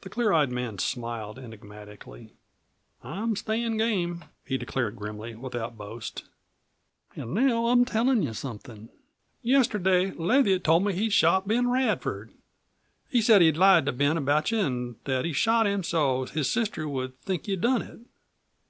The 0.00 0.08
clear 0.08 0.32
eyed 0.32 0.50
man 0.50 0.78
smiled 0.78 1.38
enigmatically. 1.38 2.32
"I'm 3.04 3.36
stayin' 3.36 3.76
game!" 3.76 4.24
he 4.46 4.56
declared 4.56 4.96
grimly, 4.96 5.34
without 5.34 5.76
boast. 5.76 6.24
"An' 7.14 7.34
now 7.34 7.66
I'm 7.66 7.84
tellin' 7.84 8.22
you 8.22 8.32
somethin'. 8.32 8.88
Yesterday 9.42 10.12
Leviatt 10.12 10.64
told 10.64 10.84
me 10.86 10.94
he'd 10.94 11.12
shot 11.12 11.46
Ben 11.46 11.68
Radford. 11.70 12.32
He 13.10 13.20
said 13.20 13.42
he'd 13.42 13.58
lied 13.58 13.84
to 13.84 13.92
Ben 13.92 14.16
about 14.16 14.50
you 14.50 14.60
an' 14.60 14.96
that 15.04 15.26
he'd 15.26 15.34
shot 15.34 15.66
him 15.66 15.82
so's 15.82 16.30
his 16.30 16.48
sister 16.50 16.88
would 16.88 17.20
think 17.20 17.46
you 17.46 17.58
done 17.58 17.82
it. 17.82 17.98